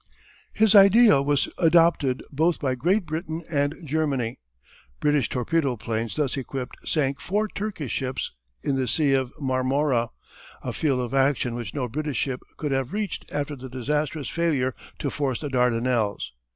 His 0.51 0.73
idea 0.73 1.21
was 1.21 1.47
adopted 1.59 2.23
both 2.31 2.57
by 2.59 2.73
Great 2.73 3.05
Britain 3.05 3.43
and 3.47 3.75
Germany. 3.83 4.39
British 4.99 5.29
torpedo 5.29 5.77
planes 5.77 6.15
thus 6.15 6.35
equipped 6.37 6.77
sank 6.83 7.19
four 7.19 7.47
Turkish 7.47 7.91
ships 7.91 8.31
in 8.63 8.77
the 8.77 8.87
Sea 8.87 9.13
of 9.13 9.31
Marmora, 9.39 10.09
a 10.63 10.73
field 10.73 11.01
of 11.01 11.13
action 11.13 11.53
which 11.53 11.75
no 11.75 11.87
British 11.87 12.17
ship 12.17 12.41
could 12.57 12.71
have 12.71 12.93
reached 12.93 13.31
after 13.31 13.55
the 13.55 13.69
disastrous 13.69 14.27
failure 14.27 14.73
to 14.97 15.11
force 15.11 15.39
the 15.39 15.49
Dardanelles. 15.49 16.33